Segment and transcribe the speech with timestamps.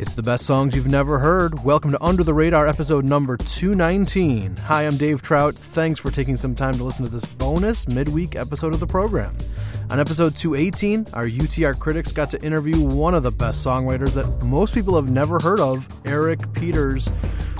[0.00, 1.62] It's the best songs you've never heard.
[1.62, 4.56] Welcome to Under the Radar episode number 219.
[4.56, 5.54] Hi, I'm Dave Trout.
[5.54, 9.36] Thanks for taking some time to listen to this bonus midweek episode of the program.
[9.90, 14.42] On episode 218, our UTR critics got to interview one of the best songwriters that
[14.42, 17.12] most people have never heard of, Eric Peters.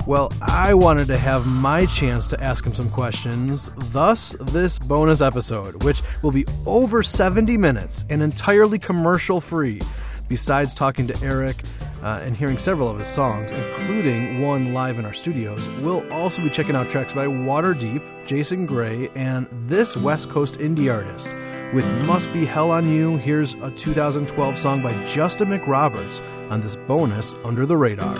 [0.07, 5.21] Well, I wanted to have my chance to ask him some questions, thus, this bonus
[5.21, 9.79] episode, which will be over 70 minutes and entirely commercial free.
[10.27, 11.61] Besides talking to Eric,
[12.01, 15.67] uh, and hearing several of his songs, including one live in our studios.
[15.81, 20.91] We'll also be checking out tracks by Waterdeep, Jason Gray, and this West Coast indie
[20.93, 21.35] artist.
[21.73, 26.75] With Must Be Hell on You, here's a 2012 song by Justin McRoberts on this
[26.75, 28.17] bonus Under the Radar.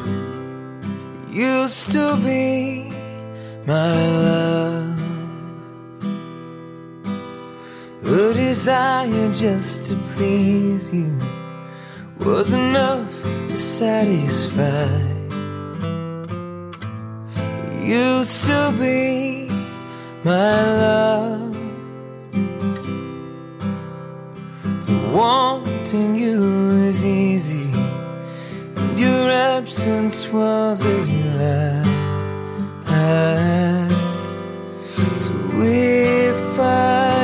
[1.30, 2.92] Used to be
[3.66, 5.00] my love,
[8.04, 11.18] a desire just to please you
[12.26, 14.88] was enough to satisfy.
[17.82, 19.50] Used to be
[20.24, 21.58] my love.
[25.12, 27.70] Wanting you is easy,
[28.76, 30.98] and your absence was a
[31.38, 31.82] lie.
[35.16, 37.21] So if I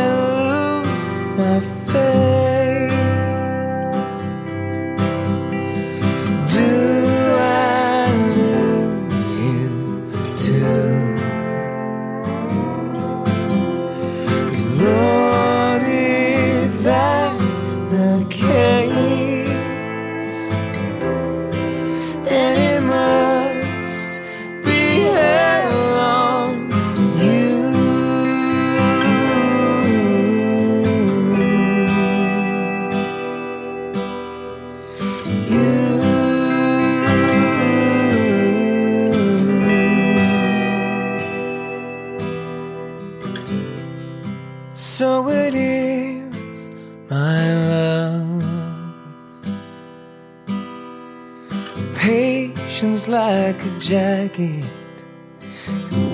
[52.07, 54.63] Patience like a jacket,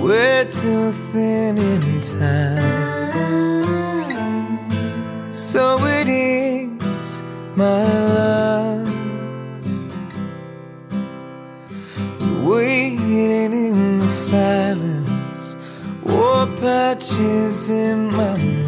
[0.01, 2.63] we're too thin in time.
[5.31, 7.21] So it is,
[7.55, 7.83] my
[8.17, 8.89] love.
[12.43, 15.55] Waiting in the silence,
[16.03, 18.62] war patches in my mind.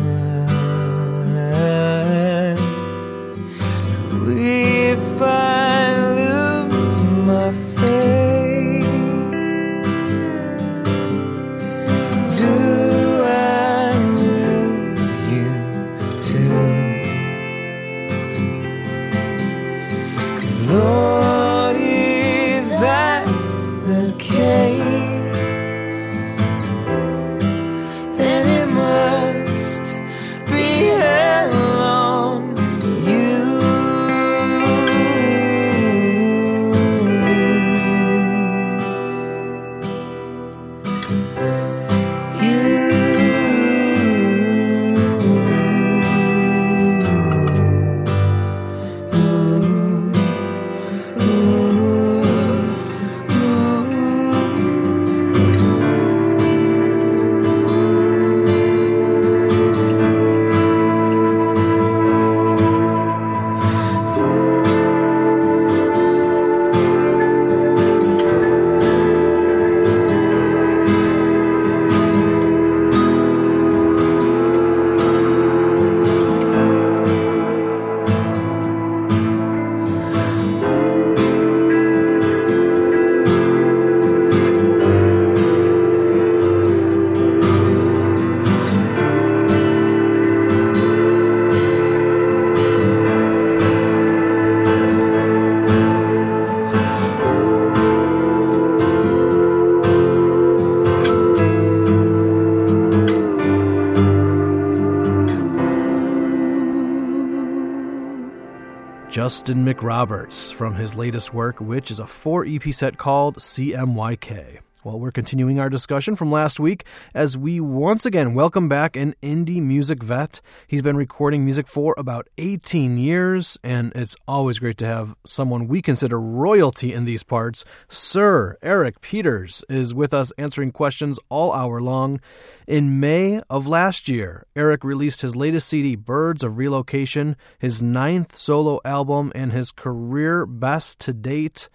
[109.26, 114.60] Justin McRoberts from his latest work, which is a four EP set called CMYK.
[114.96, 119.14] Well, we're continuing our discussion from last week as we once again welcome back an
[119.22, 120.40] indie music vet.
[120.68, 125.68] He's been recording music for about 18 years, and it's always great to have someone
[125.68, 127.66] we consider royalty in these parts.
[127.90, 132.22] Sir Eric Peters is with us answering questions all hour long.
[132.66, 138.38] In May of last year, Eric released his latest CD, Birds of Relocation, his ninth
[138.38, 141.68] solo album, and his career best to date.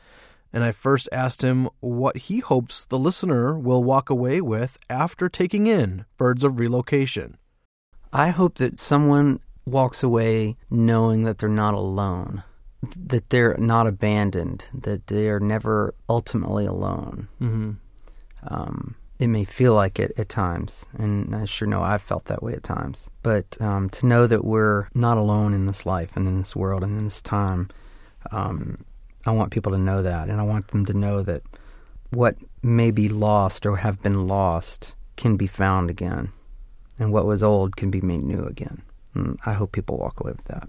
[0.53, 5.29] And I first asked him what he hopes the listener will walk away with after
[5.29, 7.37] taking in Birds of Relocation.
[8.13, 12.43] I hope that someone walks away knowing that they're not alone,
[12.97, 17.29] that they're not abandoned, that they are never ultimately alone.
[17.41, 17.73] Mm-hmm.
[18.43, 22.43] Um, it may feel like it at times, and I sure know I've felt that
[22.43, 23.11] way at times.
[23.23, 26.83] But um, to know that we're not alone in this life and in this world
[26.83, 27.69] and in this time,
[28.33, 28.79] um,
[29.27, 31.43] I want people to know that, and I want them to know that
[32.11, 36.33] what may be lost or have been lost can be found again,
[36.99, 38.83] and what was old can be made new again.
[39.15, 40.69] And I hope people walk away with that.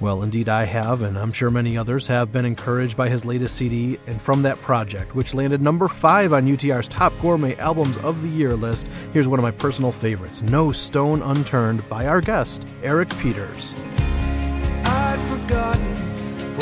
[0.00, 3.56] Well, indeed, I have, and I'm sure many others have been encouraged by his latest
[3.56, 8.20] CD and from that project, which landed number five on UTR's top gourmet albums of
[8.22, 8.88] the year list.
[9.14, 13.74] Here's one of my personal favorites No Stone Unturned by our guest, Eric Peters.
[14.84, 16.15] I'd forgotten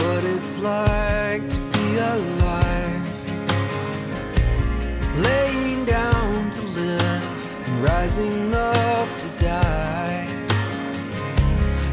[0.05, 3.05] what it's like to be alive.
[5.29, 10.27] Laying down to live and rising up to die.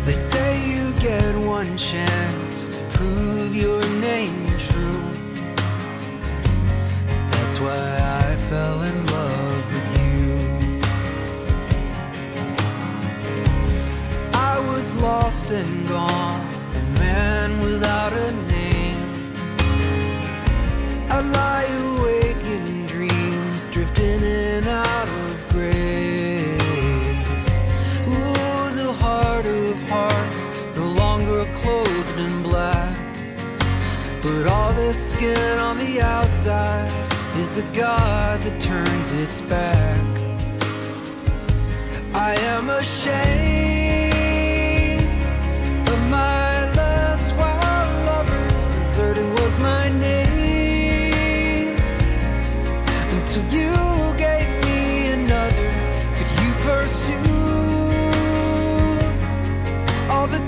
[0.05, 5.07] They say you get one chance to prove your name true.
[7.31, 7.81] That's why
[8.23, 10.23] I fell in love with you.
[14.33, 16.50] I was lost and gone,
[17.01, 19.03] man without a name.
[21.15, 27.49] I lie awake in dreams, drifting in out of grace.
[28.13, 30.41] Ooh, the heart of hearts,
[30.79, 32.97] no longer clothed in black.
[34.25, 36.91] But all the skin on the outside
[37.41, 40.03] is the God that turns its back.
[42.29, 43.40] I am ashamed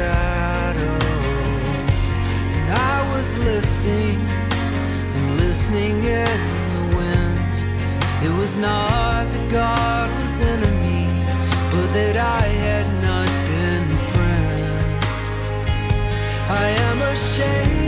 [0.00, 0.84] shadows,
[2.56, 4.18] and I was listening
[5.16, 6.38] and listening in
[6.74, 7.54] the wind.
[8.26, 11.04] It was not that God was enemy,
[11.72, 15.04] but that I had not been friend.
[16.64, 17.79] I am ashamed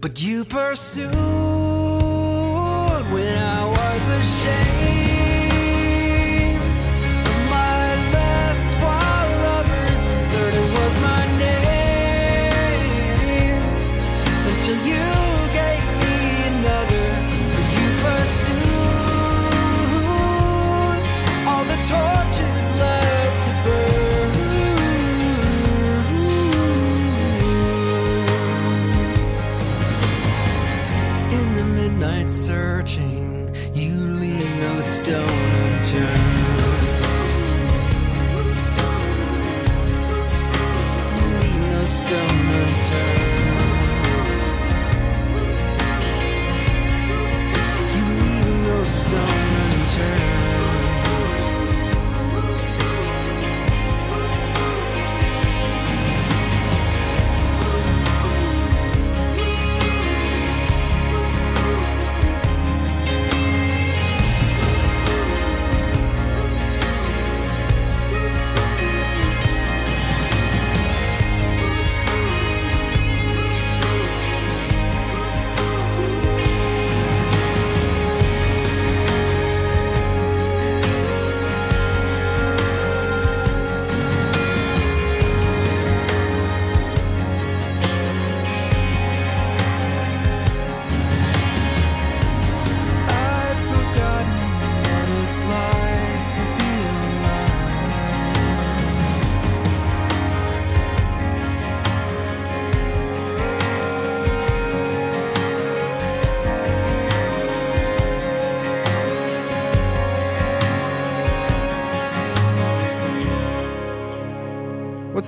[0.00, 1.12] but you pursued
[3.12, 4.89] when I was ashamed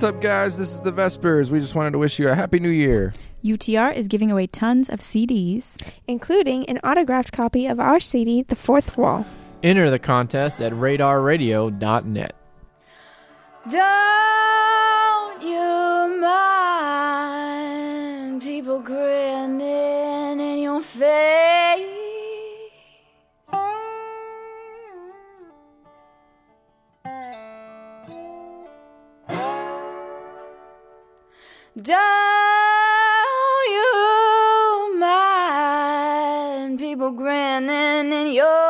[0.03, 0.57] what's up, guys?
[0.57, 1.49] This is the Vespers.
[1.49, 3.13] We just wanted to wish you a happy new year.
[3.41, 8.57] UTR is giving away tons of CDs, including an autographed copy of our CD, The
[8.57, 9.25] Fourth Wall.
[9.63, 12.35] Enter the contest at radarradio.net.
[13.71, 17.61] Don't you mind
[18.41, 21.32] people grinning in your face?
[31.83, 31.97] Don't
[33.67, 38.62] you mind people grinning in your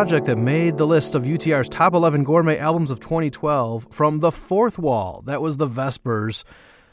[0.00, 4.32] project that made the list of UTR's top 11 gourmet albums of 2012 from The
[4.32, 5.22] Fourth Wall.
[5.26, 6.42] That was The Vespers.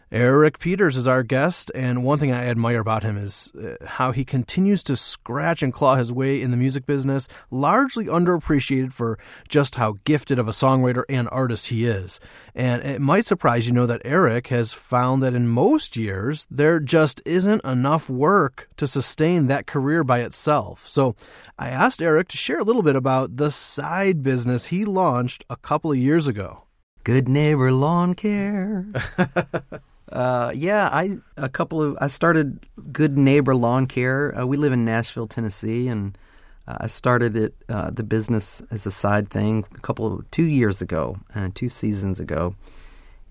[0.09, 4.13] Eric Peters is our guest, and one thing I admire about him is uh, how
[4.13, 9.19] he continues to scratch and claw his way in the music business, largely underappreciated for
[9.49, 12.21] just how gifted of a songwriter and artist he is.
[12.55, 16.79] And it might surprise you know that Eric has found that in most years, there
[16.79, 20.87] just isn't enough work to sustain that career by itself.
[20.87, 21.17] So
[21.59, 25.57] I asked Eric to share a little bit about the side business he launched a
[25.57, 26.63] couple of years ago.
[27.03, 28.85] Good neighbor lawn care.
[30.11, 34.37] uh, yeah, I a couple of I started Good Neighbor Lawn Care.
[34.37, 36.17] Uh, we live in Nashville, Tennessee, and
[36.67, 40.45] uh, I started it uh, the business as a side thing a couple of two
[40.45, 42.55] years ago, uh, two seasons ago,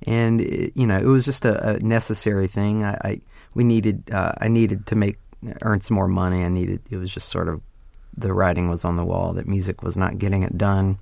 [0.06, 2.84] and it, you know it was just a, a necessary thing.
[2.84, 3.20] I, I
[3.54, 5.18] we needed uh, I needed to make
[5.62, 6.44] earn some more money.
[6.44, 7.62] I needed it was just sort of
[8.18, 10.98] the writing was on the wall that music was not getting it done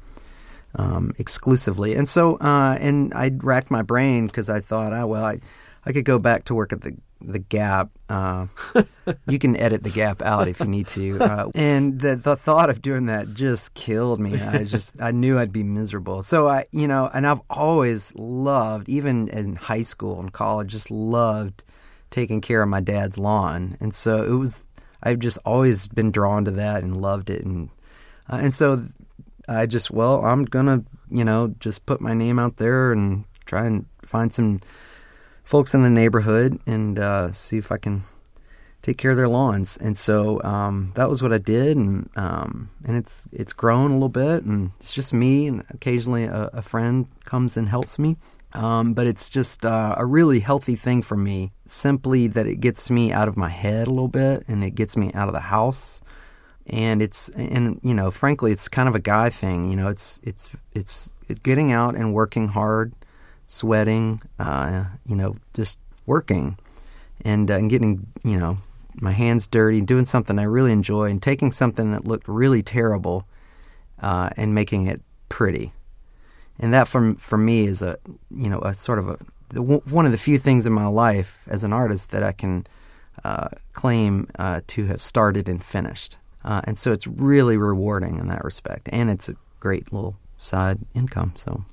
[0.76, 1.95] um, exclusively.
[1.95, 5.40] And so, uh, and I racked my brain because I thought, oh well, I,
[5.85, 7.90] I could go back to work at the the gap.
[8.09, 8.47] Uh,
[9.26, 11.19] you can edit the gap out if you need to.
[11.21, 14.40] Uh, and the the thought of doing that just killed me.
[14.40, 16.23] I just I knew I'd be miserable.
[16.23, 20.90] So I you know, and I've always loved, even in high school and college, just
[20.90, 21.62] loved
[22.11, 23.76] taking care of my dad's lawn.
[23.81, 24.66] And so it was.
[25.07, 27.69] I've just always been drawn to that and loved it, and
[28.31, 28.83] uh, and so
[29.49, 33.67] I just well, I'm gonna you know just put my name out there and try
[33.67, 34.61] and find some
[35.43, 38.05] folks in the neighborhood and uh, see if I can
[38.85, 39.79] take care of their lawns.
[39.79, 43.95] And so um, that was what I did, and um, and it's it's grown a
[43.95, 48.17] little bit, and it's just me, and occasionally a, a friend comes and helps me.
[48.53, 52.89] Um, but it's just uh, a really healthy thing for me, simply that it gets
[52.89, 55.41] me out of my head a little bit, and it gets me out of the
[55.41, 56.03] house.
[56.66, 59.71] And it's and you know, frankly, it's kind of a guy thing.
[59.71, 62.92] You know, it's it's it's getting out and working hard
[63.46, 66.59] sweating, uh, you know, just working
[67.24, 68.59] and, uh, and getting, you know,
[69.00, 73.27] my hands dirty, doing something I really enjoy, and taking something that looked really terrible
[74.00, 75.72] uh, and making it pretty.
[76.61, 77.98] And that, for for me, is a
[78.31, 79.16] you know a sort of a
[79.61, 82.68] one of the few things in my life as an artist that I can
[83.24, 86.16] uh, claim uh, to have started and finished.
[86.44, 90.78] Uh, and so it's really rewarding in that respect, and it's a great little side
[90.94, 91.33] income.
[91.37, 91.64] So.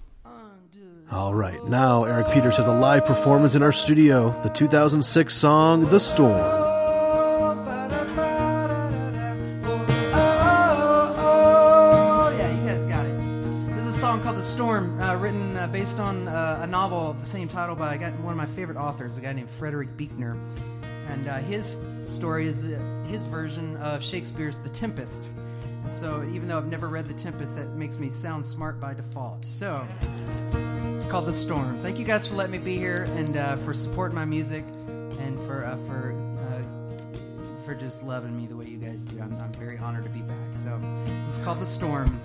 [1.12, 5.84] All right, now Eric Peters has a live performance in our studio, the 2006 song
[5.89, 6.39] The Storm.
[11.13, 13.75] Oh, yeah, you guys got it.
[13.75, 17.10] This is a song called The Storm, uh, written uh, based on uh, a novel
[17.10, 20.38] of the same title by one of my favorite authors, a guy named Frederick Buechner.
[21.12, 25.30] And uh, his story is uh, his version of Shakespeare's The Tempest.
[25.88, 29.43] So even though I've never read The Tempest, that makes me sound smart by default.
[29.45, 29.86] So.
[31.02, 31.80] It's called The Storm.
[31.82, 35.36] Thank you guys for letting me be here and uh, for supporting my music and
[35.47, 39.19] for uh, for uh, for just loving me the way you guys do.
[39.19, 40.54] I'm, I'm very honored to be back.
[40.54, 40.80] So
[41.26, 42.21] it's called The Storm.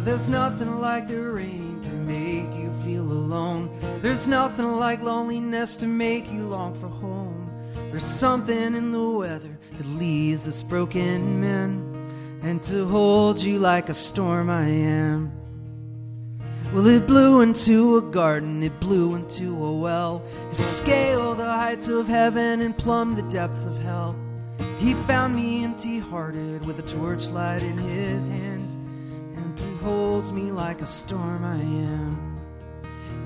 [0.00, 3.70] There's nothing like the rain to make you feel alone.
[4.02, 7.50] There's nothing like loneliness to make you long for home.
[7.90, 11.86] There's something in the weather that leaves us broken men.
[12.42, 15.32] And to hold you like a storm I am.
[16.72, 20.22] Well, it blew into a garden, it blew into a well.
[20.50, 24.14] It scaled the heights of heaven and plumbed the depths of hell.
[24.78, 28.79] He found me empty hearted with a torchlight in his hand.
[29.50, 32.38] And it holds me like a storm I am.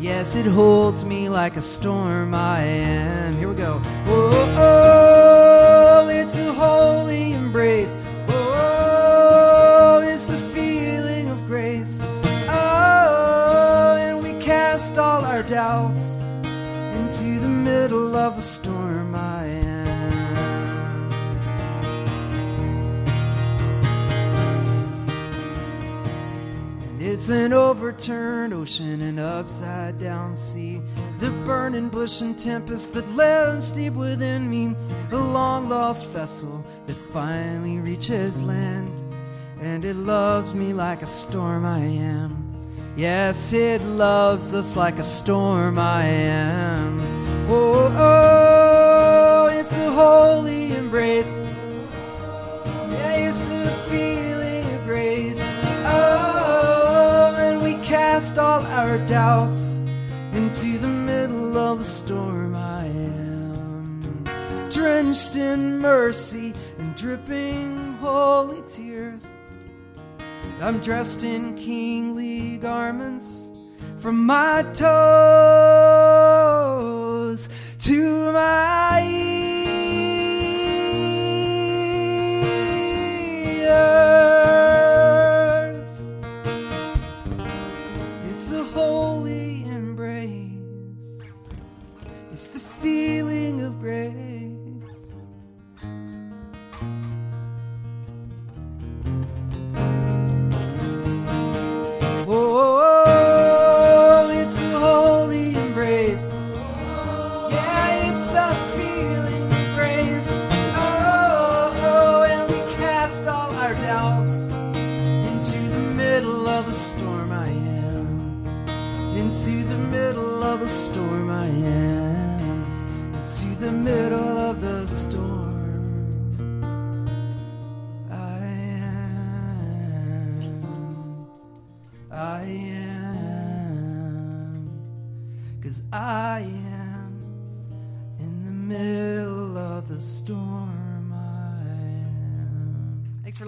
[0.01, 3.37] Yes, it holds me like a storm I am.
[3.37, 3.83] Here we go.
[4.07, 7.99] Oh, oh, it's a holy embrace.
[8.29, 12.01] Oh, it's the feeling of grace.
[12.49, 16.15] Oh, and we cast all our doubts
[16.97, 18.84] into the middle of the storm
[27.25, 30.83] it's an overturned ocean and upside down sea.
[31.21, 34.77] The burning bush and tempest that lives deep within me.
[35.11, 38.91] A long lost vessel that finally reaches land.
[39.59, 42.31] And it loves me like a storm I am.
[42.95, 47.01] Yes, it loves us like a storm I am.
[47.49, 51.34] Oh, oh, it's a holy embrace.
[58.35, 59.83] Cast all our doubts
[60.33, 64.25] into the middle of the storm I am.
[64.71, 69.29] Drenched in mercy and dripping holy tears.
[70.61, 73.53] I'm dressed in kingly garments
[73.99, 74.89] from my toes
[77.81, 79.45] to my ears.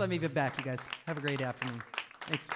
[0.07, 0.21] Am.
[0.21, 0.89] Thanks for letting me be back, you guys.
[1.07, 1.83] Have a great afternoon.
[2.23, 2.51] Thanks.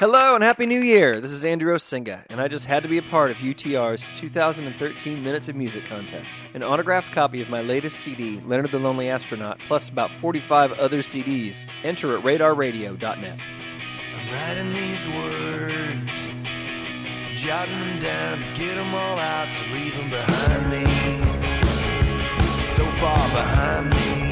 [0.00, 1.20] Hello and Happy New Year!
[1.20, 5.22] This is Andrew Osenga, and I just had to be a part of UTR's 2013
[5.22, 6.36] Minutes of Music contest.
[6.52, 10.98] An autographed copy of my latest CD, Leonard the Lonely Astronaut, plus about 45 other
[10.98, 11.64] CDs.
[11.84, 13.38] Enter at radarradio.net.
[14.16, 16.12] I'm writing these words,
[17.40, 21.33] jotting them down to get them all out to leave them behind me.
[22.76, 24.23] So far behind me.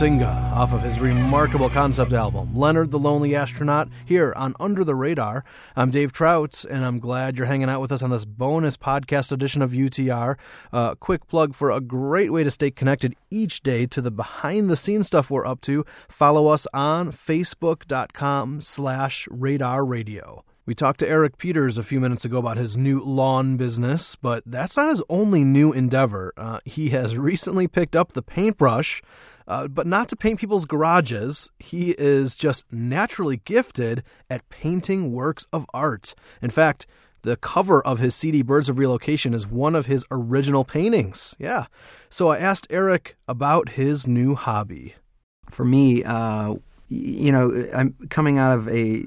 [0.00, 4.94] Osenga off of his remarkable concept album, Leonard the Lonely Astronaut, here on Under the
[4.94, 5.44] Radar.
[5.76, 9.30] I'm Dave Trout, and I'm glad you're hanging out with us on this bonus podcast
[9.30, 10.38] edition of UTR.
[10.72, 14.70] Uh, quick plug for a great way to stay connected each day to the behind
[14.70, 15.84] the scenes stuff we're up to.
[16.08, 20.42] Follow us on facebook.com slash radar radio.
[20.70, 24.44] We talked to Eric Peters a few minutes ago about his new lawn business, but
[24.46, 26.32] that's not his only new endeavor.
[26.36, 29.02] Uh, he has recently picked up the paintbrush,
[29.50, 31.50] uh, but not to paint people's garages.
[31.58, 36.14] He is just naturally gifted at painting works of art.
[36.40, 36.86] In fact,
[37.22, 41.34] the cover of his CD Birds of Relocation is one of his original paintings.
[41.40, 41.66] Yeah.
[42.08, 44.94] So I asked Eric about his new hobby.
[45.50, 46.54] For me, uh,
[46.88, 49.04] you know, I'm coming out of a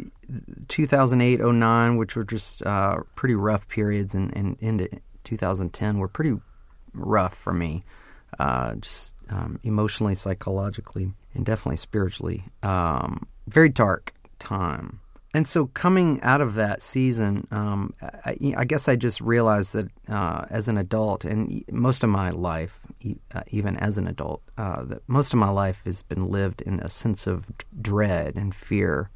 [0.68, 4.90] 2008 09, which were just uh, pretty rough periods, and, and into
[5.24, 6.38] 2010 were pretty
[6.94, 7.86] rough for me,
[8.40, 12.44] uh, just um, emotionally, psychologically, and definitely spiritually.
[12.62, 15.00] Um, very dark time.
[15.36, 19.90] And so, coming out of that season, um, I, I guess I just realized that
[20.08, 22.80] uh, as an adult, and most of my life,
[23.34, 26.80] uh, even as an adult, uh, that most of my life has been lived in
[26.82, 27.48] a sense of
[27.82, 29.10] dread and fear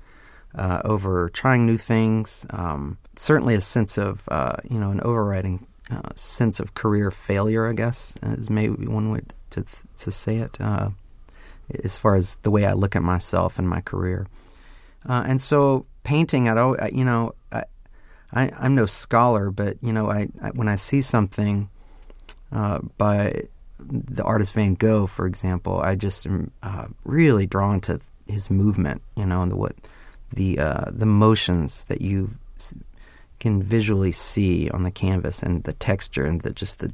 [0.55, 2.47] uh, over trying new things.
[2.49, 5.67] Um, certainly, a sense of uh, you know an overriding
[6.15, 7.67] sense of career failure.
[7.67, 9.21] I guess is maybe one way
[9.57, 9.65] to
[9.97, 10.59] to say it.
[10.59, 10.89] Uh,
[11.83, 14.27] as far as the way I look at myself and my career,
[15.07, 17.63] uh, and so painting, I'd always, you know, I,
[18.31, 21.69] I, I'm no scholar, but you know, I, I when I see something
[22.51, 23.43] uh, by
[23.79, 29.01] the artist Van Gogh, for example, I just am uh, really drawn to his movement,
[29.15, 29.75] you know, and the what
[30.33, 32.31] the uh, the motions that you
[33.39, 36.91] can visually see on the canvas and the texture and the just the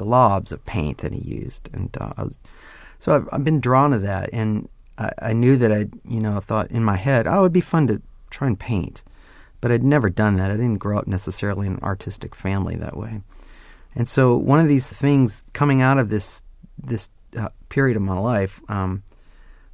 [0.00, 2.38] globs of paint that he used, and uh, I was
[2.98, 6.40] so I've, I've been drawn to that, and I, I knew that I, you know,
[6.40, 9.02] thought in my head, oh, it'd be fun to try and paint,
[9.60, 10.50] but I'd never done that.
[10.50, 13.20] I didn't grow up necessarily in an artistic family that way,
[13.94, 16.42] and so one of these things coming out of this
[16.78, 19.02] this uh, period of my life um,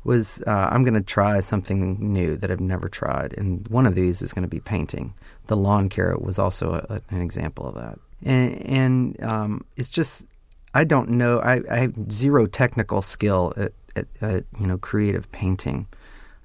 [0.05, 3.95] was uh, I'm going to try something new that I've never tried, and one of
[3.95, 5.15] these is going to be painting.
[5.47, 10.27] The lawn care was also a, an example of that, and, and um, it's just
[10.75, 11.39] I don't know.
[11.39, 15.87] I, I have zero technical skill at, at, at you know creative painting,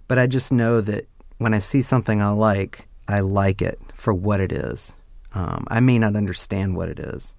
[0.07, 1.07] but I just know that
[1.37, 4.95] when I see something I like, I like it for what it is.
[5.33, 7.35] Um, I may not understand what it is,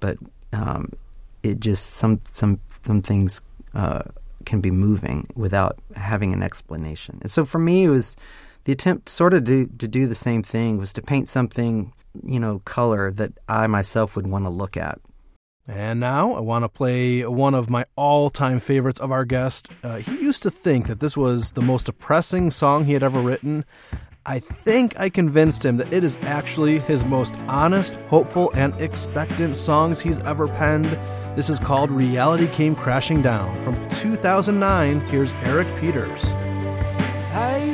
[0.00, 0.16] but
[0.52, 0.92] um,
[1.42, 3.40] it just some some some things
[3.74, 4.02] uh,
[4.46, 7.18] can be moving without having an explanation.
[7.20, 8.16] And so for me, it was
[8.64, 12.38] the attempt sort of to, to do the same thing was to paint something you
[12.38, 15.00] know color that I myself would want to look at.
[15.66, 19.70] And now I want to play one of my all time favorites of our guest.
[19.82, 23.20] Uh, he used to think that this was the most depressing song he had ever
[23.20, 23.64] written.
[24.26, 29.56] I think I convinced him that it is actually his most honest, hopeful, and expectant
[29.56, 30.98] songs he's ever penned.
[31.36, 33.58] This is called Reality Came Crashing Down.
[33.62, 36.24] From 2009, here's Eric Peters.
[37.32, 37.73] I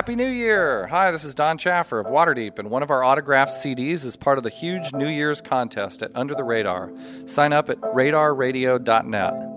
[0.00, 0.86] Happy New Year!
[0.86, 4.38] Hi, this is Don Chaffer of Waterdeep, and one of our autographed CDs is part
[4.38, 6.90] of the huge New Year's contest at Under the Radar.
[7.26, 9.49] Sign up at radarradio.net.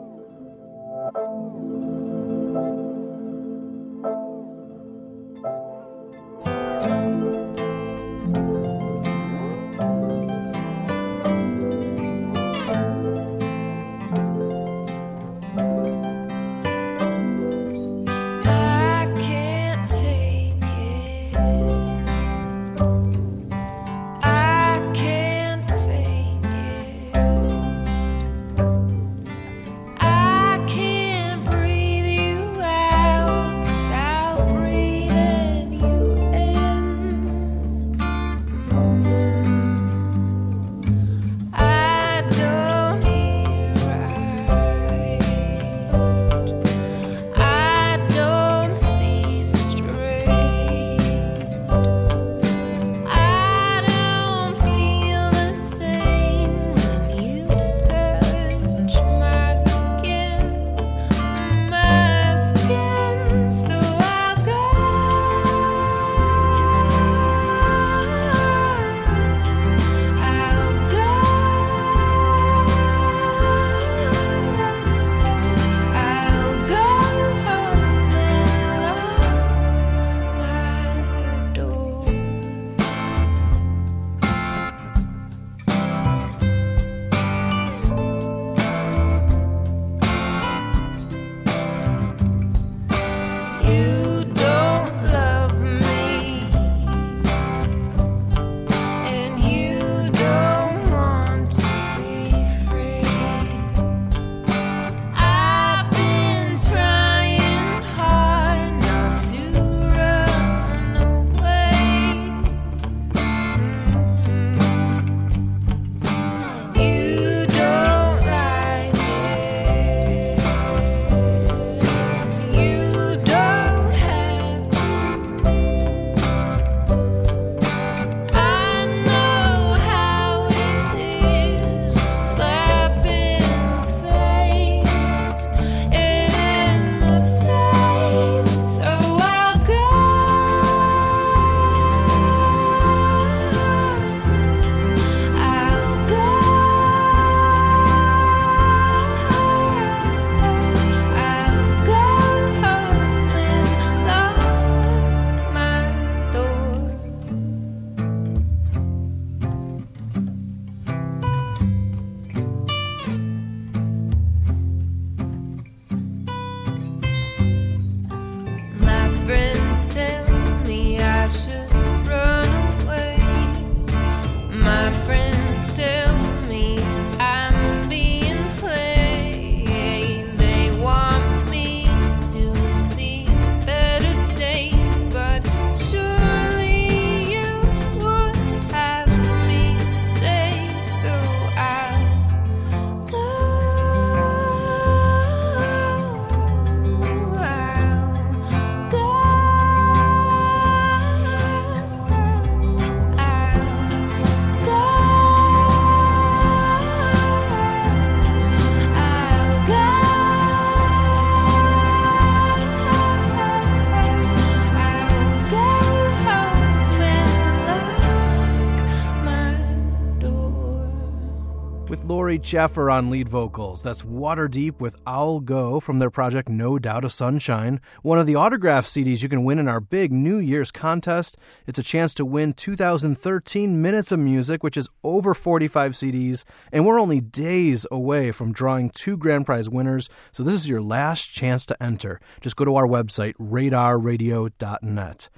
[222.33, 223.83] Lori Chaffer on lead vocals.
[223.83, 228.33] That's Waterdeep with I'll Go from their project No Doubt of Sunshine, one of the
[228.33, 231.37] autograph CDs you can win in our big New Year's contest.
[231.67, 236.87] It's a chance to win 2013 minutes of music, which is over 45 CDs, and
[236.87, 241.31] we're only days away from drawing two grand prize winners, so this is your last
[241.31, 242.19] chance to enter.
[242.41, 245.29] Just go to our website, radarradio.net.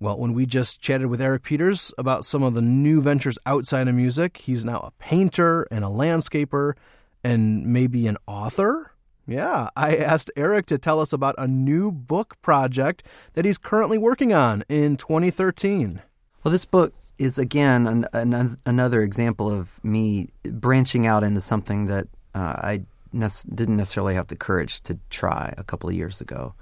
[0.00, 3.88] Well, when we just chatted with Eric Peters about some of the new ventures outside
[3.88, 6.74] of music, he's now a painter and a landscaper
[7.24, 8.92] and maybe an author.
[9.26, 13.02] Yeah, I asked Eric to tell us about a new book project
[13.34, 16.00] that he's currently working on in 2013.
[16.44, 21.86] Well, this book is again an, an, another example of me branching out into something
[21.86, 22.82] that uh, I
[23.12, 26.54] nec- didn't necessarily have the courage to try a couple of years ago.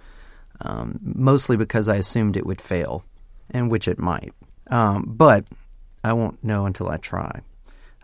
[0.63, 3.05] Um, mostly because I assumed it would fail,
[3.51, 4.33] and which it might.
[4.71, 5.45] Um, but
[6.03, 7.41] I won't know until I try.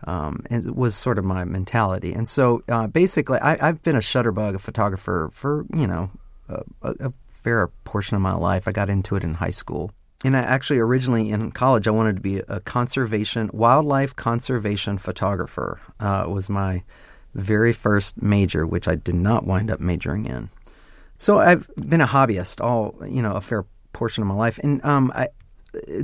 [0.05, 2.13] Um, and it was sort of my mentality.
[2.13, 6.09] And so uh, basically, I, I've been a shutterbug, a photographer for you know
[6.49, 8.67] a, a fair portion of my life.
[8.67, 9.91] I got into it in high school.
[10.25, 15.81] And I actually originally in college I wanted to be a conservation wildlife conservation photographer.
[15.99, 16.83] Uh, was my
[17.33, 20.49] very first major, which I did not wind up majoring in.
[21.17, 24.83] So I've been a hobbyist all you know a fair portion of my life, and
[24.85, 25.29] um, I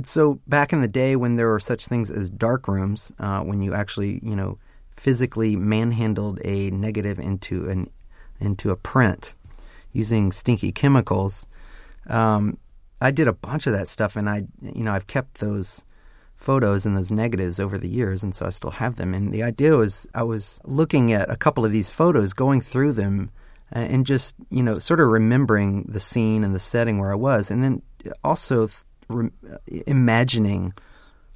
[0.02, 3.60] so back in the day when there were such things as dark rooms, uh, when
[3.62, 4.58] you actually you know
[4.90, 7.90] physically manhandled a negative into an
[8.40, 9.34] into a print
[9.92, 11.46] using stinky chemicals.
[12.06, 12.58] Um,
[13.00, 15.84] I did a bunch of that stuff, and I you know I've kept those
[16.36, 19.14] photos and those negatives over the years, and so I still have them.
[19.14, 22.92] And the idea was I was looking at a couple of these photos, going through
[22.92, 23.30] them,
[23.72, 27.50] and just you know sort of remembering the scene and the setting where I was,
[27.50, 27.82] and then
[28.24, 28.68] also
[29.08, 29.30] re-
[29.86, 30.72] imagining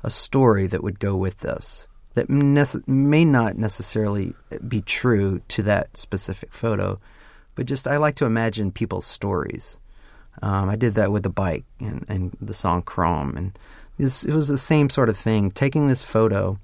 [0.02, 4.34] a story that would go with this that nece- may not necessarily
[4.66, 6.98] be true to that specific photo,
[7.54, 9.78] but just I like to imagine people's stories.
[10.42, 13.58] Um, I did that with the bike and, and the song Chrome, and
[13.98, 15.50] this, it was the same sort of thing.
[15.50, 16.58] Taking this photo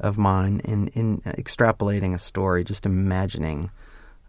[0.00, 3.70] of mine and, and extrapolating a story, just imagining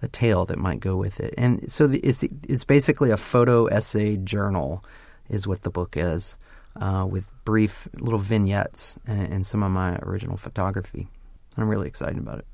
[0.01, 1.33] a tale that might go with it.
[1.37, 4.81] And so the, it's it's basically a photo essay journal,
[5.29, 6.37] is what the book is,
[6.79, 11.07] uh, with brief little vignettes and, and some of my original photography.
[11.57, 12.45] I'm really excited about it.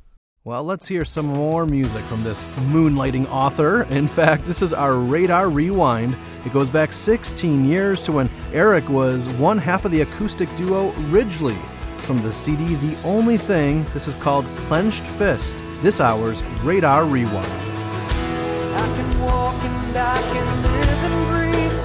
[0.43, 3.83] Well, let's hear some more music from this moonlighting author.
[3.83, 6.15] In fact, this is our Radar Rewind.
[6.45, 10.89] It goes back 16 years to when Eric was one half of the acoustic duo
[11.11, 11.53] Ridgely.
[11.97, 17.45] From the CD The Only Thing, this is called Clenched Fist, this hour's Radar Rewind.
[17.45, 21.77] I can walk and I can live and breathe.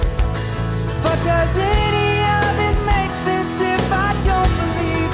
[1.03, 5.13] But does any of it make sense if I don't believe?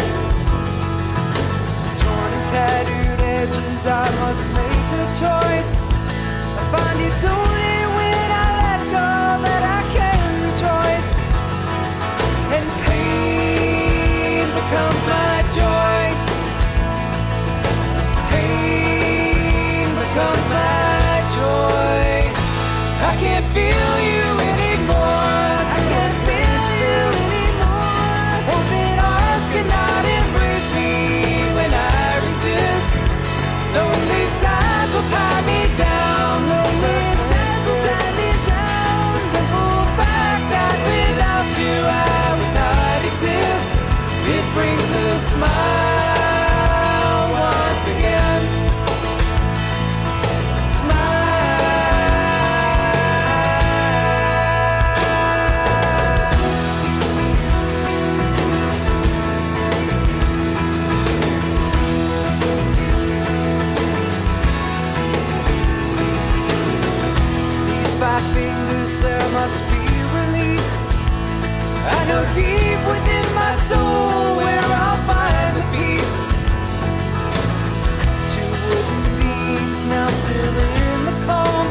[1.96, 5.84] Torn and tattooed edges, I must make a choice.
[6.60, 9.12] I find it's only when I let go
[9.48, 11.12] that I can rejoice.
[12.52, 15.23] And pain becomes my
[20.14, 22.06] Becomes my joy.
[23.02, 25.58] I can't feel you anymore.
[25.74, 27.02] I can't feel you
[27.34, 28.30] anymore.
[28.54, 30.94] Open arms cannot embrace me
[31.58, 32.94] when I resist.
[33.74, 36.46] Lonely sighs will tie me down.
[36.46, 39.18] Lonely sighs will tie me down.
[39.18, 43.82] The simple fact that without you I would not exist.
[44.30, 46.33] It brings a smile
[68.94, 69.84] fingers, there must be
[70.20, 70.88] release.
[71.86, 76.16] I know deep within my soul where I'll find the peace.
[78.34, 81.68] Two wooden beams now still in the calm.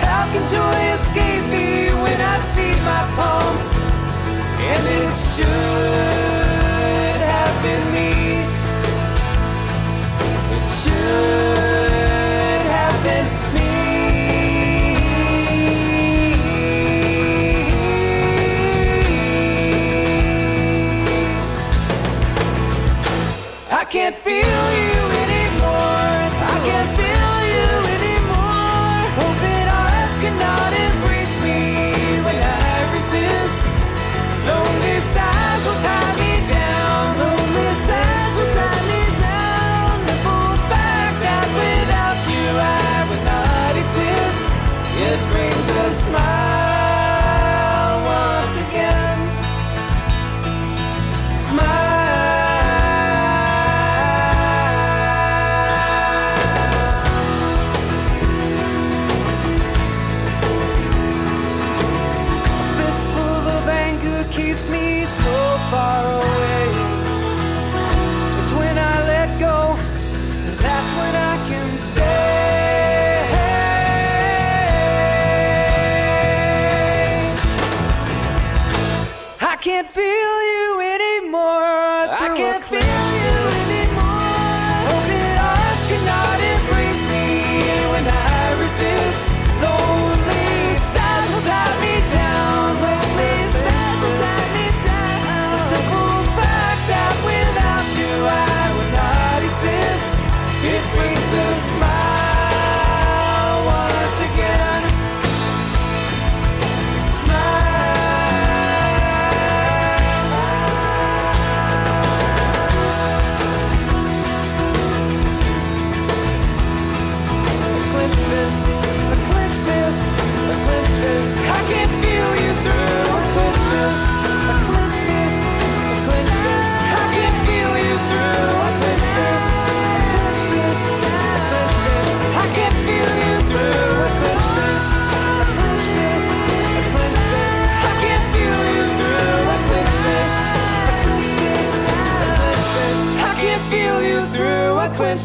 [0.00, 3.66] How can joy escape me when I see my palms?
[4.60, 8.10] And it should have been me.
[10.56, 11.57] It should
[24.10, 24.97] can't feel you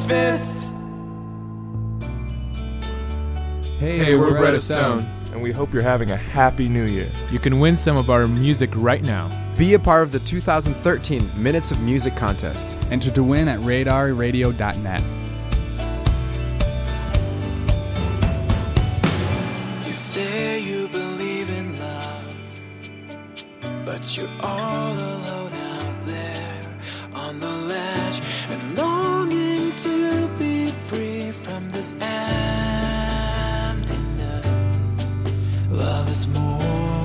[0.08, 0.74] fist.
[3.80, 5.02] Hey, we're, Bread of Stone.
[5.32, 7.10] and we hope you're having a happy new year.
[7.32, 9.30] You can win some of our music right now.
[9.58, 12.76] Be a part of the 2013 Minutes of Music contest.
[12.92, 15.02] Enter to win at radarradio.net.
[19.86, 22.36] You say you believe in love,
[23.86, 25.33] but you're all alone.
[31.74, 32.30] this emptiness.
[35.70, 37.03] Love is more.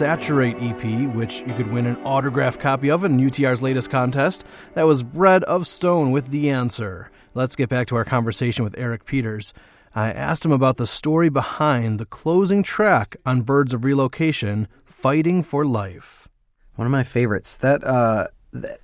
[0.00, 4.44] Saturate EP, which you could win an autographed copy of in UTR's latest contest.
[4.72, 7.10] That was Bread of Stone with The Answer.
[7.34, 9.52] Let's get back to our conversation with Eric Peters.
[9.94, 15.42] I asked him about the story behind the closing track on Birds of Relocation, Fighting
[15.42, 16.28] for Life.
[16.76, 17.58] One of my favorites.
[17.58, 18.78] That uh, that,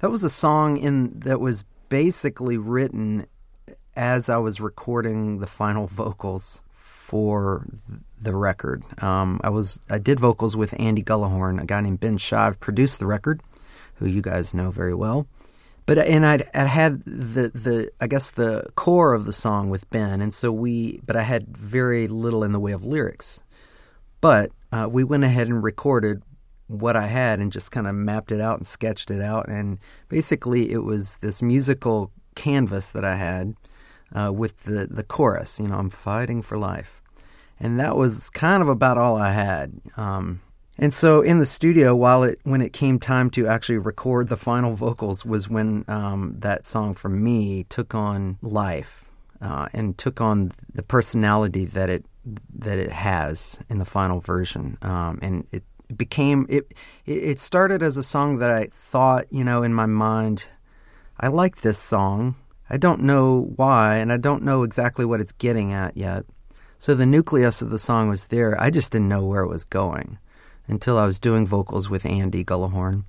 [0.00, 3.28] that was a song in that was basically written
[3.94, 6.60] as I was recording the final vocals
[7.06, 7.64] for
[8.20, 8.82] the record.
[9.00, 12.98] Um, I was I did vocals with Andy Gullahorn, a guy named Ben Shive produced
[12.98, 13.42] the record,
[13.94, 15.28] who you guys know very well.
[15.86, 19.88] But and I'd, I had the the I guess the core of the song with
[19.90, 21.00] Ben, and so we.
[21.06, 23.44] But I had very little in the way of lyrics.
[24.20, 26.22] But uh, we went ahead and recorded
[26.66, 29.48] what I had and just kind of mapped it out and sketched it out.
[29.48, 29.78] And
[30.08, 33.54] basically, it was this musical canvas that I had
[34.14, 37.02] uh, with the, the chorus, you know, I'm fighting for life.
[37.58, 39.72] And that was kind of about all I had.
[39.96, 40.40] Um,
[40.78, 44.36] and so in the studio, while it when it came time to actually record the
[44.36, 49.06] final vocals, was when um, that song for me took on life
[49.40, 52.04] uh, and took on the personality that it
[52.54, 54.76] that it has in the final version.
[54.82, 55.64] Um, and it
[55.96, 56.74] became it.
[57.06, 60.48] It started as a song that I thought, you know, in my mind,
[61.18, 62.36] I like this song.
[62.68, 66.24] I don't know why, and I don't know exactly what it's getting at yet.
[66.78, 68.60] So the nucleus of the song was there.
[68.60, 70.18] I just didn't know where it was going
[70.68, 73.04] until I was doing vocals with Andy Gullahorn.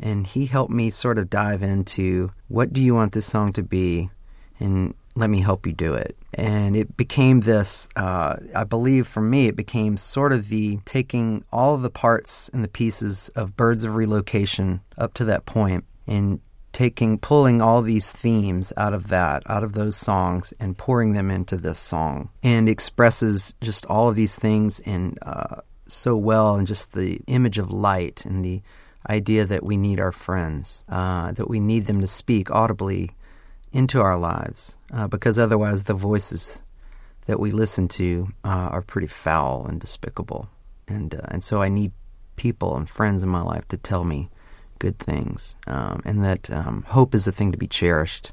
[0.00, 3.62] And he helped me sort of dive into what do you want this song to
[3.62, 4.10] be
[4.58, 6.16] and let me help you do it.
[6.32, 11.44] And it became this, uh, I believe for me, it became sort of the taking
[11.52, 15.84] all of the parts and the pieces of Birds of Relocation up to that point
[16.06, 16.40] and
[16.74, 21.30] taking pulling all these themes out of that out of those songs and pouring them
[21.30, 26.66] into this song and expresses just all of these things in uh, so well and
[26.66, 28.60] just the image of light and the
[29.08, 33.10] idea that we need our friends uh, that we need them to speak audibly
[33.72, 36.62] into our lives uh, because otherwise the voices
[37.26, 40.48] that we listen to uh, are pretty foul and despicable.
[40.86, 41.92] And uh, and so I need
[42.36, 44.30] people and friends in my life to tell me
[44.84, 48.32] good things, um, and that um, hope is a thing to be cherished,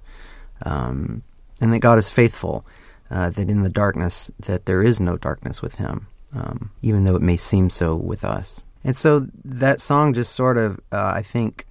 [0.65, 1.23] um,
[1.61, 2.65] and that God is faithful.
[3.09, 7.17] Uh, that in the darkness, that there is no darkness with Him, um, even though
[7.17, 8.63] it may seem so with us.
[8.85, 11.65] And so that song just sort of, uh, I think,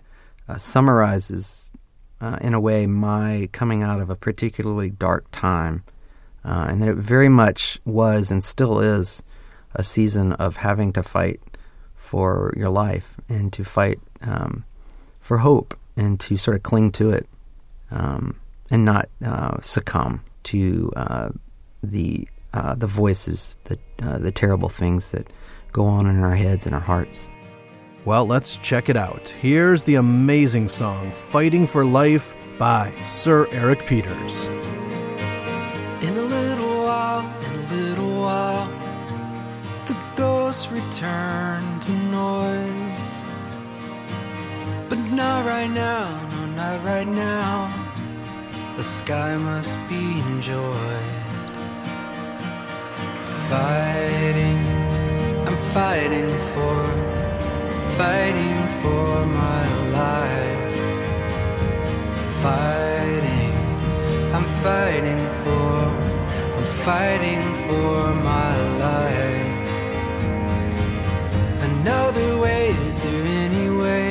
[0.49, 1.73] uh, summarizes,
[2.21, 5.83] uh, in a way, my coming out of a particularly dark time,
[6.45, 9.23] uh, and that it very much was and still is
[9.75, 11.41] a season of having to fight
[11.95, 14.65] for your life and to fight um,
[15.31, 17.25] for hope and to sort of cling to it
[17.93, 18.35] um,
[18.69, 21.29] and not uh, succumb to uh,
[21.85, 25.33] the uh, the voices, the uh, the terrible things that
[25.71, 27.29] go on in our heads and our hearts.
[28.05, 29.29] Well, let's check it out.
[29.29, 34.49] Here's the amazing song "Fighting for Life" by Sir Eric Peters.
[36.03, 38.67] In a little while, in a little while,
[39.87, 42.80] the ghosts return to noise.
[45.13, 47.69] Not right now, no, not right now.
[48.77, 51.03] The sky must be enjoyed.
[53.49, 54.59] Fighting,
[55.49, 56.77] I'm fighting for,
[57.99, 60.77] fighting for my life.
[62.41, 63.55] Fighting,
[64.33, 65.75] I'm fighting for,
[66.57, 69.71] I'm fighting for my life.
[71.69, 74.10] Another way, is there any way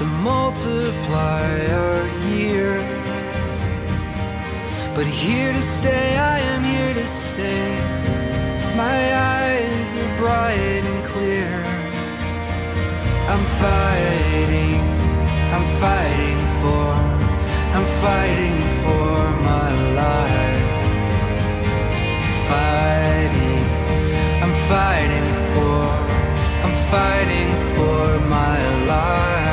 [0.00, 3.22] to multiply our years?
[4.94, 7.72] But here to stay, I am here to stay.
[8.76, 9.00] My
[9.42, 11.52] eyes are bright and clear.
[13.32, 14.80] I'm fighting,
[15.54, 16.88] I'm fighting for,
[17.76, 19.14] I'm fighting for
[19.50, 19.70] my
[20.00, 20.68] life.
[22.48, 23.64] Fighting,
[24.42, 25.82] I'm fighting for,
[26.64, 29.49] I'm fighting for my life.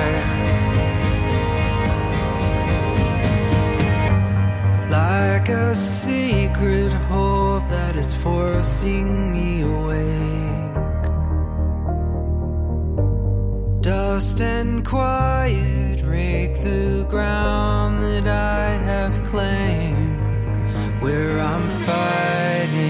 [5.48, 11.06] Like a secret hope that is forcing me awake.
[13.80, 20.20] Dust and quiet rake the ground that I have claimed
[21.02, 22.87] where I'm fighting.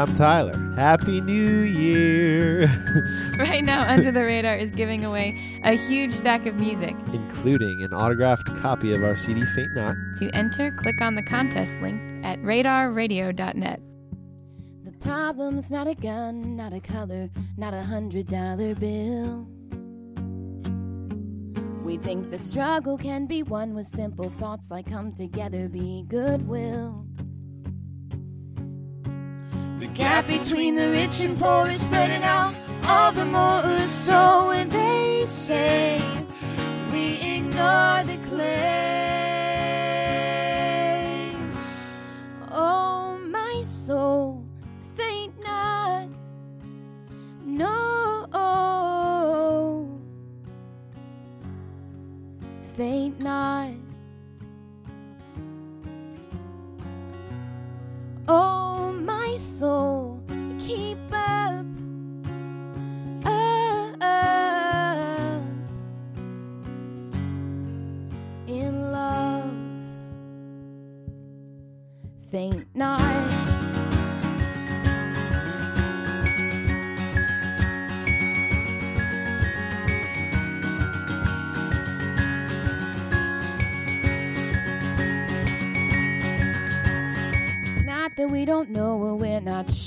[0.00, 0.58] I'm Tyler.
[0.76, 2.68] Happy New Year!
[3.38, 6.96] Right now, Under the Radar is giving away a huge stack of music.
[7.12, 9.94] Including an autographed copy of our CD Faint Not.
[10.20, 13.82] To enter, click on the contest link at radarradio.net.
[14.84, 17.28] The problem's not a gun, not a color,
[17.58, 19.46] not a hundred dollar bill.
[21.84, 27.06] We think the struggle can be won with simple thoughts like come together, be goodwill.
[29.94, 32.54] Gap between the rich and poor is spreading out
[32.86, 36.00] all the more so when they say
[36.92, 38.50] we ignore the claims.
[42.50, 44.44] Oh, my soul,
[44.96, 46.08] faint not.
[47.44, 48.26] No,
[52.74, 53.70] faint not.
[58.32, 59.79] Oh, my soul,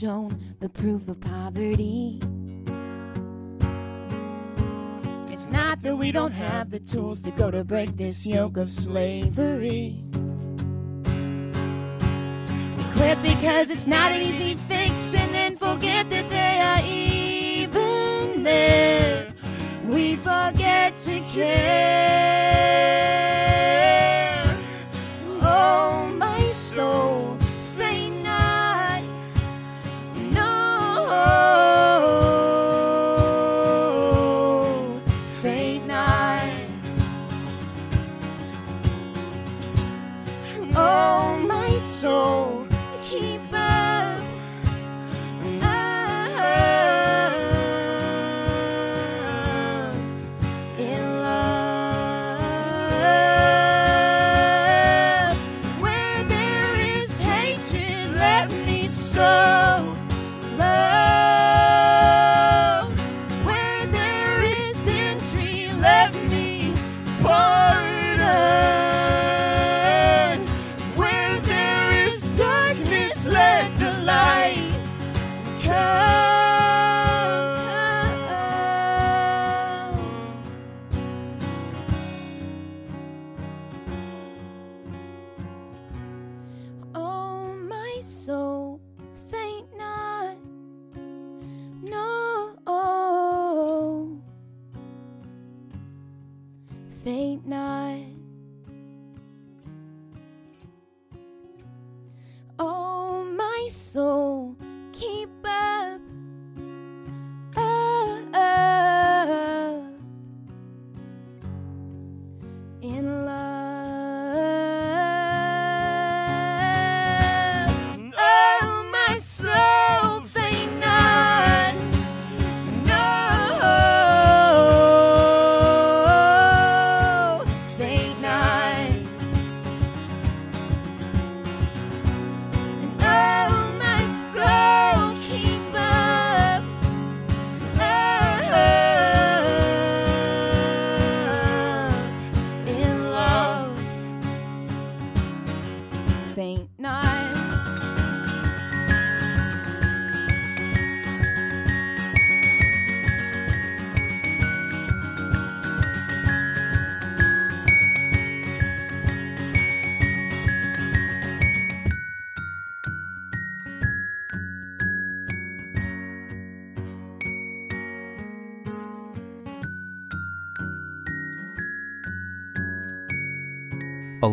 [0.04, 2.20] shown the proof of poverty.
[5.32, 8.70] It's not that we don't have the tools to go to break this yoke of
[8.70, 10.04] slavery.
[12.78, 18.44] We quit because it's not an easy fix and then forget that they are even
[18.44, 19.30] there.
[19.88, 22.53] We forget to care.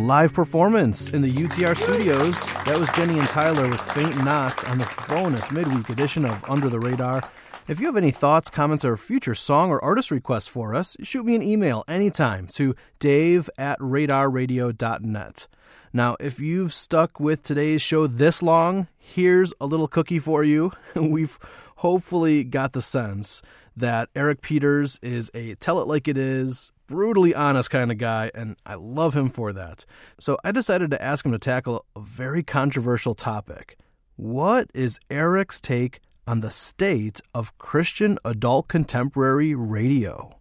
[0.06, 2.42] Live performance in the UTR studios.
[2.64, 6.68] That was Jenny and Tyler with Faint Not on this bonus midweek edition of Under
[6.70, 7.20] the Radar.
[7.68, 11.24] If you have any thoughts, comments, or future song or artist requests for us, shoot
[11.26, 15.46] me an email anytime to dave at radarradio.net.
[15.92, 20.72] Now, if you've stuck with today's show this long, here's a little cookie for you.
[20.94, 21.38] We've
[21.76, 23.42] hopefully got the sense
[23.76, 28.32] that Eric Peters is a tell it like it is, brutally honest kind of guy,
[28.34, 29.86] and I love him for that.
[30.18, 33.78] So I decided to ask him to tackle a very controversial topic.
[34.16, 40.36] What is Eric's take on the state of Christian adult contemporary radio?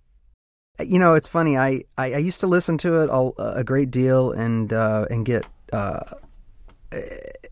[0.83, 1.55] You know, it's funny.
[1.55, 5.25] I, I, I used to listen to it all, a great deal and uh, and
[5.25, 5.99] get uh,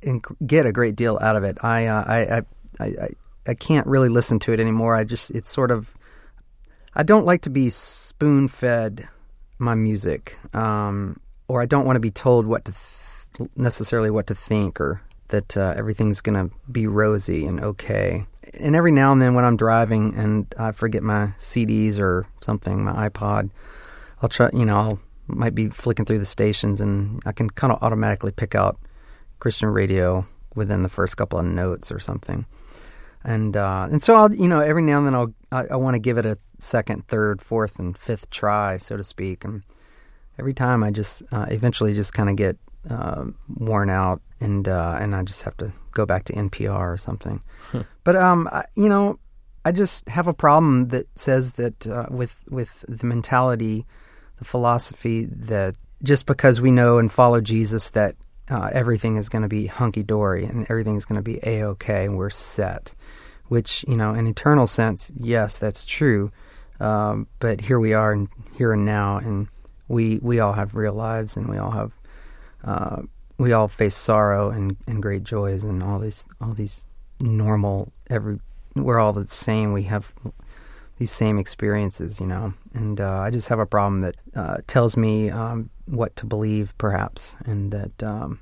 [0.02, 1.58] and get a great deal out of it.
[1.64, 2.42] I, uh, I, I
[2.80, 3.08] I
[3.46, 4.96] I can't really listen to it anymore.
[4.96, 5.94] I just it's sort of
[6.98, 9.08] I don't like to be spoon fed
[9.60, 12.74] my music, um, or I don't want to be told what to
[13.38, 18.26] th- necessarily what to think or that uh, everything's going to be rosy and okay.
[18.60, 22.84] And every now and then when I'm driving and I forget my CDs or something,
[22.84, 23.52] my iPod,
[24.24, 27.72] I'll try, you know, I'll might be flicking through the stations and I can kind
[27.72, 28.80] of automatically pick out
[29.38, 30.26] Christian radio
[30.56, 32.48] within the first couple of notes or something.
[33.24, 35.96] And uh, and so I'll you know every now and then I'll I, I want
[35.96, 39.44] to give it a second, third, fourth, and fifth try, so to speak.
[39.44, 39.64] And
[40.40, 42.58] every time I just uh, eventually just kind of get
[42.90, 43.26] uh,
[43.58, 47.42] worn out, and uh, and I just have to go back to NPR or something.
[48.04, 49.20] But um, I, you know,
[49.66, 53.86] I just have a problem that says that uh, with with the mentality,
[54.40, 58.16] the philosophy that just because we know and follow Jesus that
[58.50, 61.64] uh, everything is going to be hunky dory and everything is going to be a
[61.64, 62.94] okay and we're set.
[63.50, 66.32] Which you know, in an eternal sense, yes, that's true.
[66.80, 68.28] Um, but here we are, and
[68.58, 69.48] here and now, and
[69.88, 71.92] we we all have real lives, and we all have
[72.64, 73.02] uh,
[73.38, 76.88] we all face sorrow and, and great joys and all these all these
[77.20, 78.40] normal every
[78.76, 80.14] we're all the same we have
[81.00, 84.98] these same experiences you know and uh, I just have a problem that uh, tells
[84.98, 88.40] me um, what to believe perhaps and that um,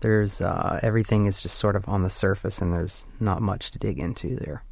[0.00, 3.78] there's uh, everything is just sort of on the surface and there's not much to
[3.78, 4.62] dig into there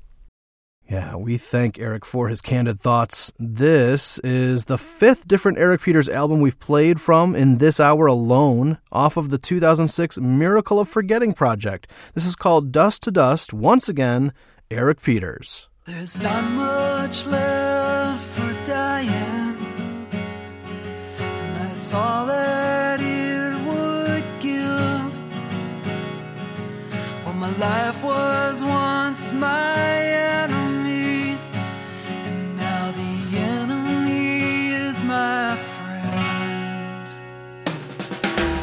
[0.89, 3.31] Yeah, we thank Eric for his candid thoughts.
[3.39, 8.79] This is the fifth different Eric Peters album we've played from in this hour alone,
[8.91, 11.89] off of the 2006 Miracle of Forgetting project.
[12.14, 13.53] This is called Dust to Dust.
[13.53, 14.33] Once again,
[14.70, 15.68] Eric Peters.
[15.85, 19.57] There's not much left for dying,
[21.20, 22.38] and that's all that
[27.49, 29.78] my life was once my
[30.42, 31.36] enemy,
[32.26, 37.09] and now the enemy is my friend.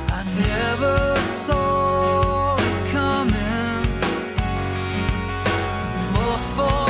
[0.09, 3.87] I never saw it coming.
[6.13, 6.84] Most folks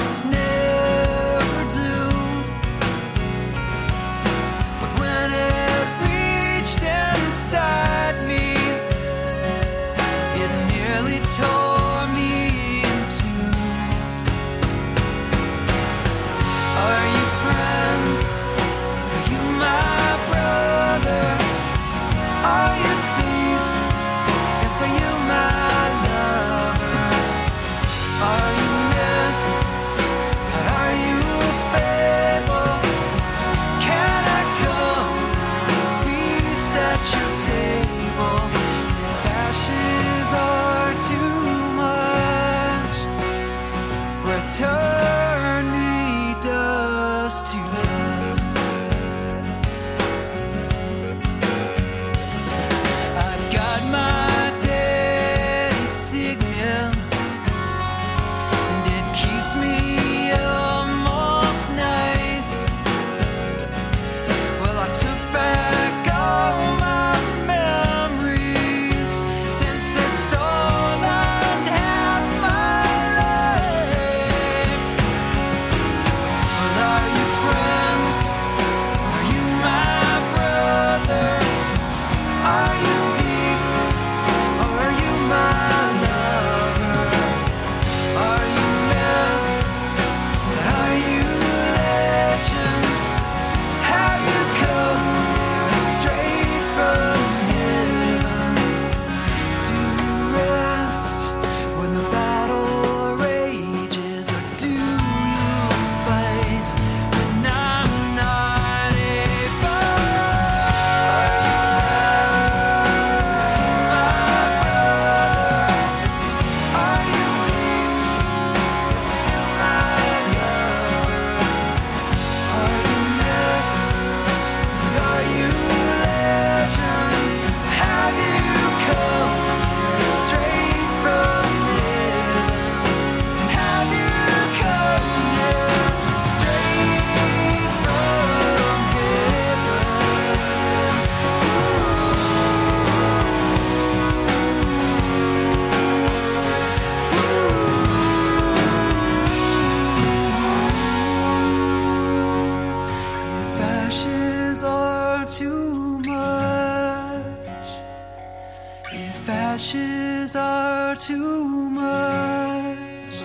[159.56, 163.16] ashes are too much,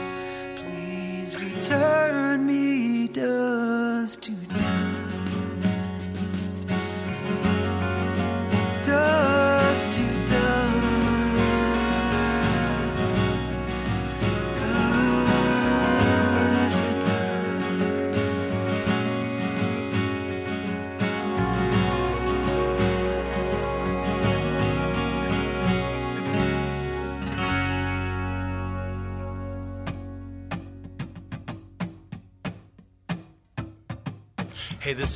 [0.54, 2.09] please return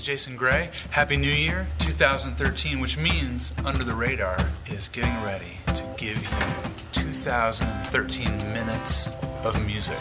[0.04, 0.68] Jason Gray.
[0.90, 4.36] Happy New Year 2013, which means Under the Radar
[4.66, 9.08] is getting ready to give you 2013 minutes
[9.44, 9.96] of music.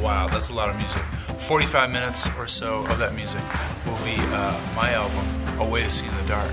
[0.00, 1.02] Wow, that's a lot of music.
[1.02, 3.42] 45 minutes or so of that music
[3.84, 5.26] will be uh, my album,
[5.60, 6.50] A Way to See in the Dark.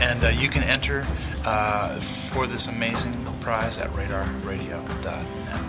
[0.00, 1.06] And uh, you can enter
[1.44, 5.60] uh, for this amazing prize at radarradio.net.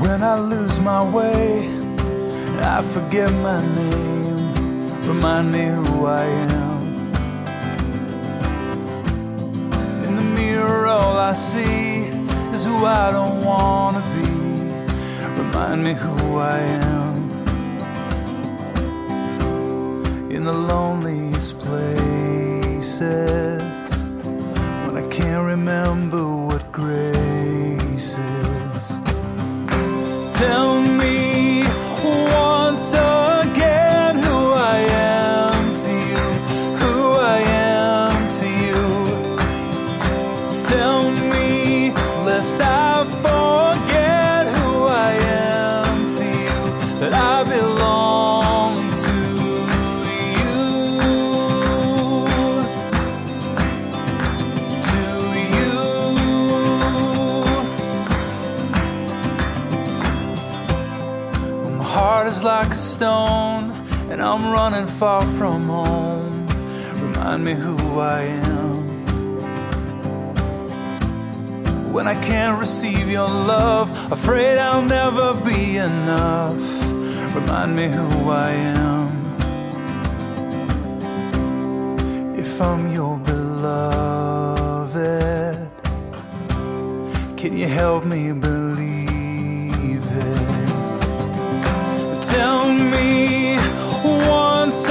[0.00, 1.81] When I lose my way,
[2.62, 4.54] I forget my name.
[5.06, 7.12] Remind me who I am.
[10.04, 12.06] In the mirror, all I see
[12.54, 14.30] is who I don't wanna be.
[15.42, 17.30] Remind me who I am.
[20.30, 23.62] In the loneliest places,
[24.84, 28.86] when I can't remember what grace is.
[30.38, 31.01] Tell me
[63.02, 63.72] stone,
[64.12, 66.46] and I'm running far from home.
[67.06, 68.20] Remind me who I
[68.54, 68.78] am.
[71.92, 76.64] When I can't receive your love, afraid I'll never be enough.
[77.34, 78.50] Remind me who I
[78.86, 79.08] am.
[82.38, 84.48] If I'm your beloved,
[87.36, 88.61] can you help me believe
[92.32, 93.58] Tell me
[94.26, 94.88] once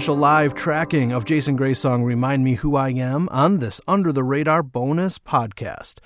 [0.00, 4.14] special live tracking of Jason Gray's song Remind Me Who I Am on this Under
[4.14, 5.96] the Radar bonus podcast.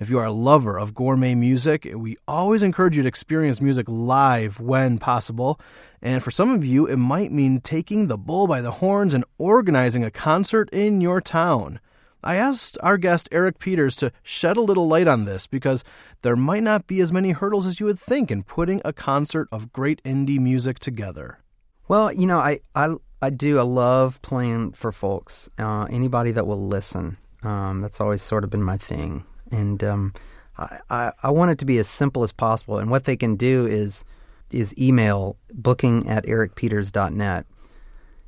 [0.00, 3.84] If you are a lover of gourmet music, we always encourage you to experience music
[3.90, 5.60] live when possible.
[6.00, 9.22] And for some of you, it might mean taking the bull by the horns and
[9.36, 11.78] organizing a concert in your town.
[12.24, 15.84] I asked our guest Eric Peters to shed a little light on this because
[16.22, 19.46] there might not be as many hurdles as you would think in putting a concert
[19.52, 21.40] of great indie music together.
[21.86, 23.60] Well, you know, I I, I do.
[23.60, 25.48] I love playing for folks.
[25.56, 27.16] Uh, anybody that will listen.
[27.44, 30.12] Um, that's always sort of been my thing, and um,
[30.58, 32.78] I, I I want it to be as simple as possible.
[32.78, 34.04] And what they can do is
[34.50, 37.46] is email booking at ericpeters.net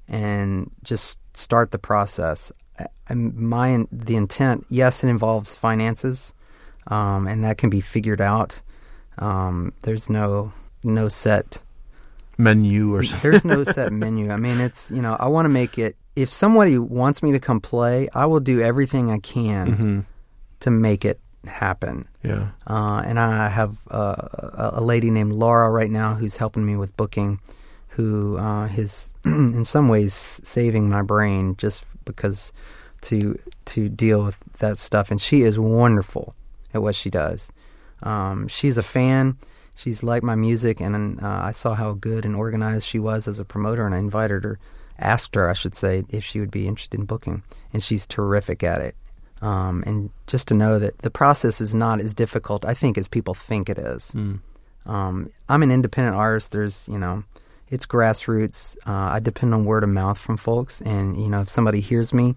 [0.08, 2.52] and just start the process.
[3.10, 6.32] My the intent, yes, it involves finances,
[6.86, 8.62] um, and that can be figured out.
[9.18, 10.52] Um, there's no
[10.84, 11.60] no set
[12.38, 13.30] menu or something.
[13.30, 14.30] There's no set menu.
[14.30, 15.96] I mean, it's you know, I want to make it.
[16.16, 20.00] If somebody wants me to come play, I will do everything I can mm-hmm.
[20.60, 22.08] to make it happen.
[22.22, 22.50] Yeah.
[22.66, 24.28] Uh, and I have uh,
[24.74, 27.40] a lady named Laura right now who's helping me with booking,
[27.88, 32.52] who uh, is in some ways saving my brain just because
[33.02, 35.10] to to deal with that stuff.
[35.10, 36.34] And she is wonderful
[36.72, 37.52] at what she does.
[38.02, 39.36] Um, she's a fan.
[39.74, 43.40] She's liked my music, and uh, I saw how good and organized she was as
[43.40, 44.58] a promoter, and I invited her,
[44.98, 48.62] asked her, I should say, if she would be interested in booking, and she's terrific
[48.62, 48.94] at it.
[49.42, 53.08] Um, and just to know that the process is not as difficult, I think, as
[53.08, 54.12] people think it is.
[54.12, 54.40] Mm.
[54.86, 56.52] Um, I'm an independent artist.
[56.52, 57.24] There's, you know,
[57.68, 58.76] it's grassroots.
[58.86, 62.14] Uh, I depend on word of mouth from folks, and you know, if somebody hears
[62.14, 62.36] me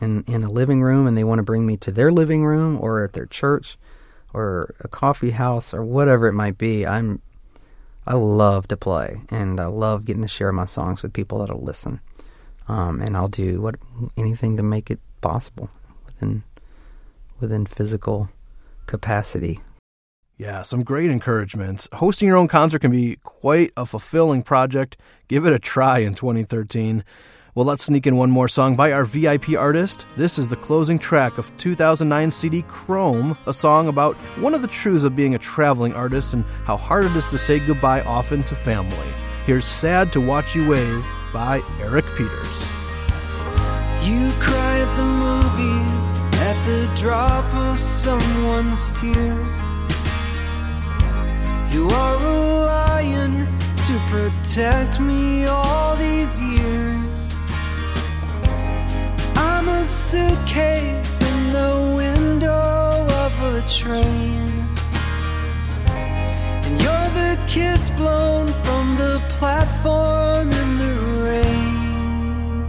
[0.00, 2.78] in in a living room and they want to bring me to their living room
[2.80, 3.78] or at their church
[4.34, 7.22] or a coffee house or whatever it might be, I'm
[8.06, 11.62] I love to play, and I love getting to share my songs with people that'll
[11.62, 12.00] listen.
[12.68, 13.76] Um, and I'll do what
[14.16, 15.70] anything to make it possible
[16.06, 16.42] within
[17.40, 18.28] within physical
[18.86, 19.60] capacity.
[20.36, 21.88] Yeah, some great encouragement.
[21.92, 24.96] Hosting your own concert can be quite a fulfilling project.
[25.28, 27.04] Give it a try in 2013.
[27.56, 30.06] Well, let's sneak in one more song by our VIP artist.
[30.16, 34.66] This is the closing track of 2009 CD Chrome, a song about one of the
[34.66, 38.42] truths of being a traveling artist and how hard it is to say goodbye often
[38.44, 39.06] to family.
[39.46, 42.66] Here's Sad to Watch You Wave by Eric Peters.
[44.02, 49.62] You cry at the movies at the drop of someone's tears.
[51.72, 53.46] You are a lion
[53.86, 57.13] to protect me all these years.
[59.84, 64.50] Suitcase in the window of a train.
[66.64, 72.64] And you're the kiss blown from the platform in the rain.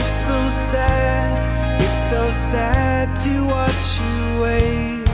[0.00, 5.08] It's so sad, it's so sad to watch you wave.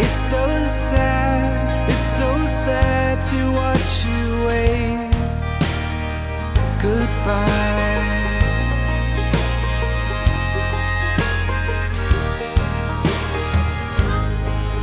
[0.00, 5.01] It's so sad, it's so sad to watch you wave
[6.82, 8.02] goodbye.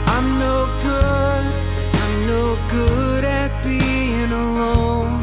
[0.08, 1.46] I'm no good,
[2.04, 5.22] I'm no good at being alone.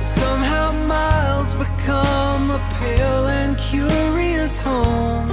[0.00, 5.30] Somehow miles become a pale and curious home.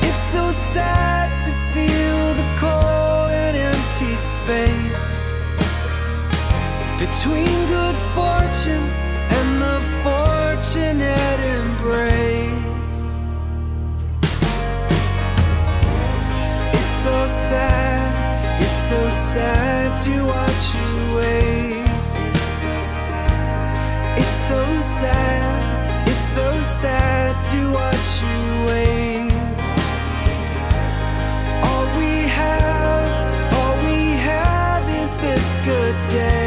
[0.00, 4.83] It's so sad to feel the cold and empty space
[7.06, 8.86] between good fortune
[9.36, 13.04] and the fortunate embrace.
[16.78, 17.16] It's so
[17.48, 18.12] sad,
[18.64, 19.00] it's so
[19.34, 21.92] sad to watch you wave.
[24.20, 24.64] It's so
[24.98, 26.48] sad, it's so
[26.80, 29.32] sad to watch you wave.
[31.68, 33.08] All we have,
[33.58, 34.00] all we
[34.30, 36.43] have is this good day.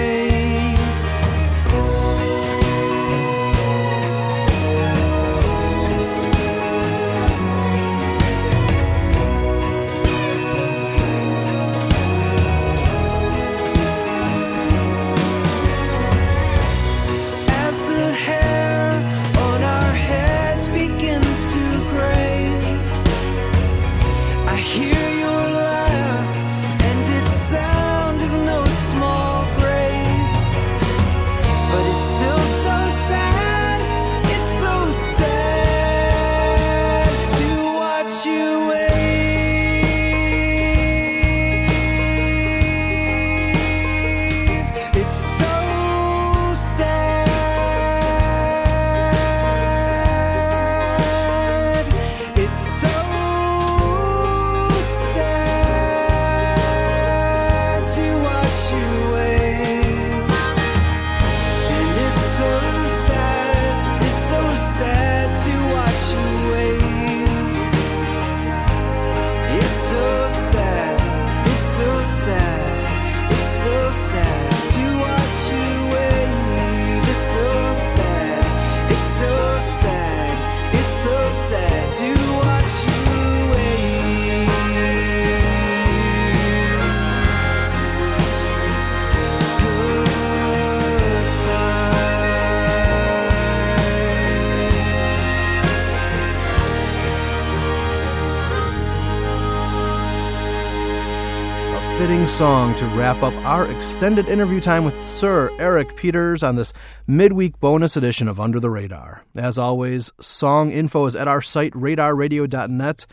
[102.27, 106.73] Song to wrap up our extended interview time with Sir Eric Peters on this
[107.07, 109.23] midweek bonus edition of Under the Radar.
[109.37, 113.05] As always, song info is at our site, radarradio.net.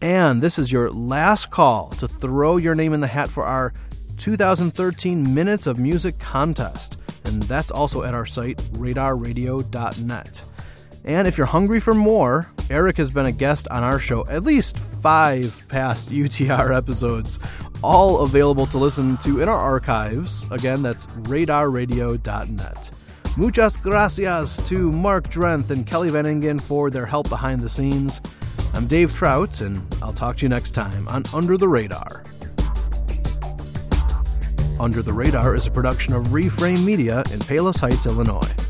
[0.00, 3.74] And this is your last call to throw your name in the hat for our
[4.18, 6.96] 2013 Minutes of Music contest.
[7.24, 10.44] And that's also at our site, radarradio.net.
[11.04, 14.44] And if you're hungry for more, Eric has been a guest on our show at
[14.44, 17.38] least five past UTR episodes,
[17.82, 20.46] all available to listen to in our archives.
[20.50, 22.90] Again, that's radarradio.net.
[23.36, 28.20] Muchas gracias to Mark Drenth and Kelly Van Ingen for their help behind the scenes.
[28.74, 32.24] I'm Dave Trout, and I'll talk to you next time on Under the Radar.
[34.78, 38.69] Under the Radar is a production of Reframe Media in Palos Heights, Illinois.